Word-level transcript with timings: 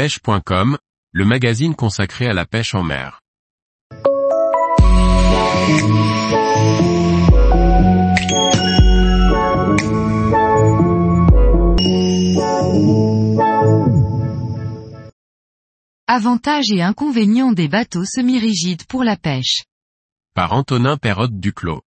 pêche.com, 0.00 0.78
le 1.12 1.24
magazine 1.26 1.74
consacré 1.74 2.26
à 2.26 2.32
la 2.32 2.46
pêche 2.46 2.74
en 2.74 2.82
mer. 2.82 3.20
Avantages 16.06 16.70
et 16.70 16.80
inconvénients 16.80 17.52
des 17.52 17.68
bateaux 17.68 18.06
semi-rigides 18.06 18.86
pour 18.86 19.04
la 19.04 19.18
pêche. 19.18 19.64
Par 20.34 20.54
Antonin 20.54 20.96
Perrotte 20.96 21.38
Duclos. 21.38 21.82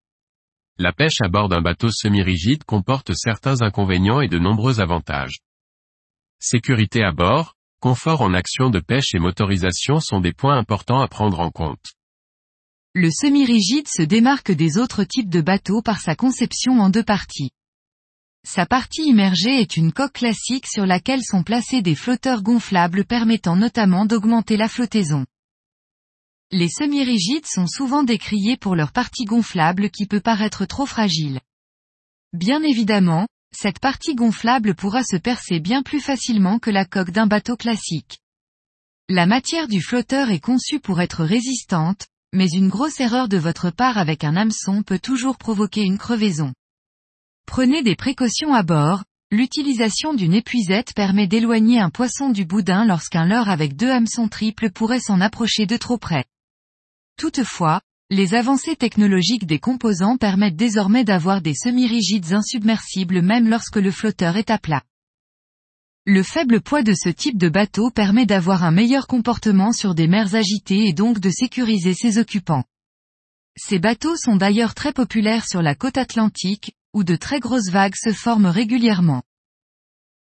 La 0.77 0.93
pêche 0.93 1.17
à 1.23 1.29
bord 1.29 1.49
d'un 1.49 1.61
bateau 1.61 1.89
semi-rigide 1.89 2.63
comporte 2.63 3.15
certains 3.15 3.63
inconvénients 3.63 4.21
et 4.21 4.27
de 4.27 4.37
nombreux 4.37 4.81
avantages. 4.81 5.39
Sécurité 6.37 7.03
à 7.03 7.11
bord, 7.11 7.55
confort 7.83 8.21
en 8.21 8.33
action 8.33 8.69
de 8.69 8.79
pêche 8.79 9.13
et 9.13 9.19
motorisation 9.19 9.99
sont 9.99 10.21
des 10.21 10.31
points 10.31 10.57
importants 10.57 11.01
à 11.01 11.09
prendre 11.09 11.41
en 11.41 11.51
compte. 11.51 11.83
Le 12.93 13.11
semi-rigide 13.11 13.89
se 13.89 14.01
démarque 14.01 14.53
des 14.53 14.77
autres 14.77 15.03
types 15.03 15.29
de 15.29 15.41
bateaux 15.41 15.81
par 15.81 15.99
sa 15.99 16.15
conception 16.15 16.79
en 16.79 16.89
deux 16.89 17.03
parties. 17.03 17.51
Sa 18.47 18.65
partie 18.65 19.03
immergée 19.03 19.59
est 19.59 19.75
une 19.75 19.91
coque 19.91 20.13
classique 20.13 20.65
sur 20.65 20.85
laquelle 20.85 21.25
sont 21.25 21.43
placés 21.43 21.81
des 21.81 21.95
flotteurs 21.95 22.41
gonflables 22.41 23.03
permettant 23.03 23.57
notamment 23.57 24.05
d'augmenter 24.05 24.55
la 24.55 24.69
flottaison. 24.69 25.25
Les 26.51 26.69
semi-rigides 26.69 27.47
sont 27.47 27.67
souvent 27.67 28.03
décriés 28.03 28.55
pour 28.55 28.77
leur 28.77 28.93
partie 28.93 29.25
gonflable 29.25 29.89
qui 29.89 30.05
peut 30.05 30.21
paraître 30.21 30.65
trop 30.65 30.85
fragile. 30.85 31.41
Bien 32.31 32.63
évidemment, 32.63 33.27
cette 33.55 33.79
partie 33.79 34.15
gonflable 34.15 34.75
pourra 34.75 35.03
se 35.03 35.15
percer 35.15 35.59
bien 35.59 35.83
plus 35.83 35.99
facilement 35.99 36.59
que 36.59 36.69
la 36.69 36.85
coque 36.85 37.11
d'un 37.11 37.27
bateau 37.27 37.55
classique. 37.55 38.19
La 39.09 39.25
matière 39.25 39.67
du 39.67 39.81
flotteur 39.81 40.29
est 40.29 40.39
conçue 40.39 40.79
pour 40.79 41.01
être 41.01 41.23
résistante, 41.23 42.07
mais 42.33 42.47
une 42.47 42.69
grosse 42.69 42.99
erreur 42.99 43.27
de 43.27 43.37
votre 43.37 43.69
part 43.69 43.97
avec 43.97 44.23
un 44.23 44.35
hameçon 44.35 44.81
peut 44.81 44.99
toujours 44.99 45.37
provoquer 45.37 45.83
une 45.83 45.97
crevaison. 45.97 46.53
Prenez 47.45 47.83
des 47.83 47.95
précautions 47.95 48.53
à 48.53 48.63
bord, 48.63 49.03
l'utilisation 49.31 50.13
d'une 50.13 50.33
épuisette 50.33 50.93
permet 50.93 51.27
d'éloigner 51.27 51.79
un 51.79 51.89
poisson 51.89 52.29
du 52.29 52.45
boudin 52.45 52.85
lorsqu'un 52.85 53.25
leurre 53.25 53.49
avec 53.49 53.75
deux 53.75 53.91
hameçons 53.91 54.29
triples 54.29 54.71
pourrait 54.71 54.99
s'en 54.99 55.21
approcher 55.21 55.65
de 55.65 55.77
trop 55.77 55.97
près. 55.97 56.25
Toutefois, 57.17 57.81
les 58.13 58.35
avancées 58.35 58.75
technologiques 58.75 59.47
des 59.47 59.57
composants 59.57 60.17
permettent 60.17 60.55
désormais 60.55 61.03
d'avoir 61.03 61.41
des 61.41 61.55
semi-rigides 61.55 62.31
insubmersibles 62.33 63.23
même 63.23 63.49
lorsque 63.49 63.77
le 63.77 63.89
flotteur 63.89 64.37
est 64.37 64.51
à 64.51 64.59
plat. 64.59 64.83
Le 66.05 66.21
faible 66.21 66.61
poids 66.61 66.83
de 66.83 66.93
ce 66.93 67.09
type 67.09 67.39
de 67.39 67.49
bateau 67.49 67.89
permet 67.89 68.27
d'avoir 68.27 68.63
un 68.63 68.71
meilleur 68.71 69.07
comportement 69.07 69.71
sur 69.71 69.95
des 69.95 70.07
mers 70.07 70.35
agitées 70.35 70.85
et 70.85 70.93
donc 70.93 71.19
de 71.19 71.31
sécuriser 71.31 71.95
ses 71.95 72.19
occupants. 72.19 72.65
Ces 73.57 73.79
bateaux 73.79 74.15
sont 74.15 74.35
d'ailleurs 74.35 74.75
très 74.75 74.93
populaires 74.93 75.47
sur 75.47 75.63
la 75.63 75.73
côte 75.73 75.97
atlantique, 75.97 76.75
où 76.93 77.03
de 77.03 77.15
très 77.15 77.39
grosses 77.39 77.71
vagues 77.71 77.95
se 77.95 78.11
forment 78.11 78.45
régulièrement. 78.45 79.23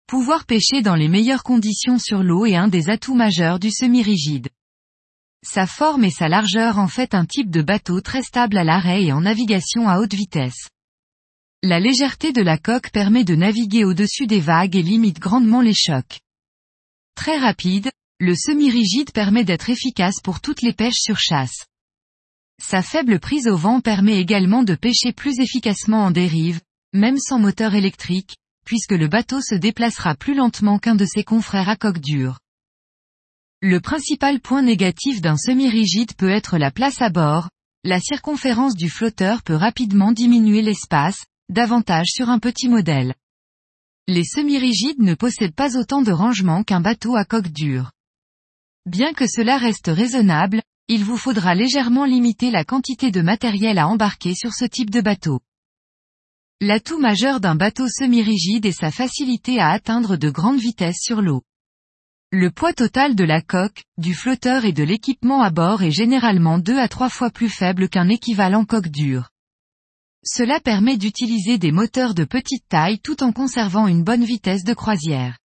Pouvoir 0.06 0.46
pêcher 0.46 0.80
dans 0.80 0.94
les 0.94 1.08
meilleures 1.08 1.42
conditions 1.42 1.98
sur 1.98 2.22
l'eau 2.22 2.46
est 2.46 2.56
un 2.56 2.68
des 2.68 2.88
atouts 2.88 3.14
majeurs 3.14 3.58
du 3.58 3.72
semi-rigide. 3.72 4.48
Sa 5.46 5.66
forme 5.66 6.04
et 6.04 6.10
sa 6.10 6.28
largeur 6.28 6.78
en 6.78 6.88
fait 6.88 7.14
un 7.14 7.26
type 7.26 7.50
de 7.50 7.60
bateau 7.60 8.00
très 8.00 8.22
stable 8.22 8.56
à 8.56 8.64
l'arrêt 8.64 9.04
et 9.04 9.12
en 9.12 9.20
navigation 9.20 9.88
à 9.88 9.98
haute 9.98 10.14
vitesse. 10.14 10.68
La 11.62 11.80
légèreté 11.80 12.32
de 12.32 12.40
la 12.40 12.56
coque 12.56 12.90
permet 12.90 13.24
de 13.24 13.34
naviguer 13.34 13.84
au-dessus 13.84 14.26
des 14.26 14.40
vagues 14.40 14.74
et 14.74 14.82
limite 14.82 15.18
grandement 15.18 15.60
les 15.60 15.74
chocs. 15.74 16.20
Très 17.14 17.36
rapide, 17.36 17.90
le 18.20 18.34
semi-rigide 18.34 19.12
permet 19.12 19.44
d'être 19.44 19.68
efficace 19.68 20.20
pour 20.22 20.40
toutes 20.40 20.62
les 20.62 20.72
pêches 20.72 21.00
sur 21.00 21.18
chasse. 21.18 21.66
Sa 22.62 22.80
faible 22.80 23.20
prise 23.20 23.46
au 23.46 23.56
vent 23.56 23.80
permet 23.80 24.18
également 24.18 24.62
de 24.62 24.74
pêcher 24.74 25.12
plus 25.12 25.40
efficacement 25.40 26.04
en 26.04 26.10
dérive, 26.10 26.60
même 26.94 27.18
sans 27.18 27.38
moteur 27.38 27.74
électrique, 27.74 28.36
puisque 28.64 28.92
le 28.92 29.08
bateau 29.08 29.42
se 29.42 29.54
déplacera 29.54 30.14
plus 30.14 30.34
lentement 30.34 30.78
qu'un 30.78 30.94
de 30.94 31.04
ses 31.04 31.22
confrères 31.22 31.68
à 31.68 31.76
coque 31.76 32.00
dure. 32.00 32.38
Le 33.66 33.80
principal 33.80 34.40
point 34.40 34.60
négatif 34.60 35.22
d'un 35.22 35.38
semi-rigide 35.38 36.12
peut 36.16 36.28
être 36.28 36.58
la 36.58 36.70
place 36.70 37.00
à 37.00 37.08
bord, 37.08 37.48
la 37.82 37.98
circonférence 37.98 38.74
du 38.74 38.90
flotteur 38.90 39.42
peut 39.42 39.54
rapidement 39.54 40.12
diminuer 40.12 40.60
l'espace, 40.60 41.24
davantage 41.48 42.08
sur 42.08 42.28
un 42.28 42.38
petit 42.38 42.68
modèle. 42.68 43.14
Les 44.06 44.24
semi-rigides 44.24 45.00
ne 45.00 45.14
possèdent 45.14 45.54
pas 45.54 45.78
autant 45.78 46.02
de 46.02 46.12
rangement 46.12 46.62
qu'un 46.62 46.82
bateau 46.82 47.16
à 47.16 47.24
coque 47.24 47.48
dure. 47.48 47.92
Bien 48.84 49.14
que 49.14 49.26
cela 49.26 49.56
reste 49.56 49.88
raisonnable, 49.88 50.60
il 50.88 51.02
vous 51.02 51.16
faudra 51.16 51.54
légèrement 51.54 52.04
limiter 52.04 52.50
la 52.50 52.66
quantité 52.66 53.10
de 53.10 53.22
matériel 53.22 53.78
à 53.78 53.88
embarquer 53.88 54.34
sur 54.34 54.52
ce 54.52 54.66
type 54.66 54.90
de 54.90 55.00
bateau. 55.00 55.40
L'atout 56.60 57.00
majeur 57.00 57.40
d'un 57.40 57.54
bateau 57.54 57.88
semi-rigide 57.88 58.66
est 58.66 58.78
sa 58.78 58.90
facilité 58.90 59.58
à 59.58 59.70
atteindre 59.70 60.18
de 60.18 60.28
grandes 60.28 60.60
vitesses 60.60 61.00
sur 61.00 61.22
l'eau. 61.22 61.42
Le 62.36 62.50
poids 62.50 62.72
total 62.72 63.14
de 63.14 63.22
la 63.22 63.40
coque, 63.40 63.84
du 63.96 64.12
flotteur 64.12 64.64
et 64.64 64.72
de 64.72 64.82
l'équipement 64.82 65.42
à 65.42 65.50
bord 65.50 65.84
est 65.84 65.92
généralement 65.92 66.58
deux 66.58 66.76
à 66.76 66.88
trois 66.88 67.08
fois 67.08 67.30
plus 67.30 67.48
faible 67.48 67.88
qu'un 67.88 68.08
équivalent 68.08 68.64
coque 68.64 68.88
dure. 68.88 69.28
Cela 70.24 70.58
permet 70.58 70.96
d'utiliser 70.96 71.58
des 71.58 71.70
moteurs 71.70 72.12
de 72.12 72.24
petite 72.24 72.66
taille 72.68 72.98
tout 72.98 73.22
en 73.22 73.30
conservant 73.30 73.86
une 73.86 74.02
bonne 74.02 74.24
vitesse 74.24 74.64
de 74.64 74.74
croisière. 74.74 75.38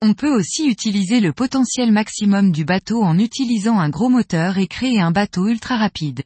On 0.00 0.14
peut 0.14 0.34
aussi 0.34 0.68
utiliser 0.70 1.20
le 1.20 1.34
potentiel 1.34 1.92
maximum 1.92 2.50
du 2.50 2.64
bateau 2.64 3.02
en 3.02 3.18
utilisant 3.18 3.78
un 3.78 3.90
gros 3.90 4.08
moteur 4.08 4.56
et 4.56 4.68
créer 4.68 5.02
un 5.02 5.10
bateau 5.10 5.48
ultra 5.48 5.76
rapide. 5.76 6.22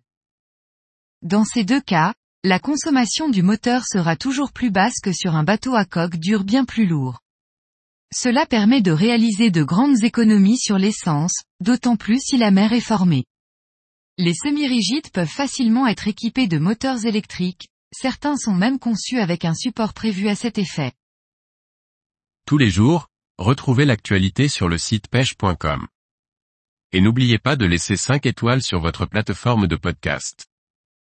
Dans 1.22 1.44
ces 1.44 1.64
deux 1.64 1.80
cas, 1.80 2.14
la 2.44 2.60
consommation 2.60 3.28
du 3.28 3.42
moteur 3.42 3.82
sera 3.84 4.14
toujours 4.14 4.52
plus 4.52 4.70
basse 4.70 5.00
que 5.02 5.12
sur 5.12 5.34
un 5.34 5.42
bateau 5.42 5.74
à 5.74 5.84
coque 5.84 6.14
dure 6.14 6.44
bien 6.44 6.64
plus 6.64 6.86
lourd. 6.86 7.23
Cela 8.12 8.46
permet 8.46 8.82
de 8.82 8.90
réaliser 8.90 9.50
de 9.50 9.62
grandes 9.62 10.02
économies 10.02 10.58
sur 10.58 10.78
l'essence, 10.78 11.42
d'autant 11.60 11.96
plus 11.96 12.20
si 12.20 12.36
la 12.36 12.50
mer 12.50 12.72
est 12.72 12.80
formée. 12.80 13.24
Les 14.18 14.34
semi-rigides 14.34 15.10
peuvent 15.10 15.28
facilement 15.28 15.86
être 15.86 16.08
équipés 16.08 16.48
de 16.48 16.58
moteurs 16.58 17.06
électriques, 17.06 17.68
certains 17.92 18.36
sont 18.36 18.54
même 18.54 18.78
conçus 18.78 19.18
avec 19.18 19.44
un 19.44 19.54
support 19.54 19.92
prévu 19.92 20.28
à 20.28 20.34
cet 20.34 20.58
effet. 20.58 20.92
Tous 22.46 22.58
les 22.58 22.70
jours, 22.70 23.08
Retrouvez 23.38 23.84
l'actualité 23.84 24.46
sur 24.46 24.68
le 24.68 24.78
site 24.78 25.08
pêche.com. 25.08 25.88
Et 26.92 27.00
n'oubliez 27.00 27.38
pas 27.38 27.56
de 27.56 27.66
laisser 27.66 27.96
5 27.96 28.26
étoiles 28.26 28.62
sur 28.62 28.78
votre 28.78 29.06
plateforme 29.06 29.66
de 29.66 29.74
podcast. 29.74 30.46